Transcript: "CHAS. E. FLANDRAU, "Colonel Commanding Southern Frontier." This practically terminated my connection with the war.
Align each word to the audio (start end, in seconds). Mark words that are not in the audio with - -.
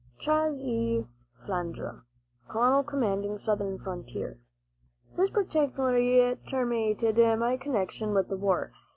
"CHAS. 0.17 0.63
E. 0.63 1.05
FLANDRAU, 1.45 2.01
"Colonel 2.49 2.81
Commanding 2.81 3.37
Southern 3.37 3.77
Frontier." 3.77 4.39
This 5.15 5.29
practically 5.29 6.35
terminated 6.49 7.17
my 7.37 7.55
connection 7.55 8.11
with 8.15 8.27
the 8.27 8.35
war. 8.37 8.73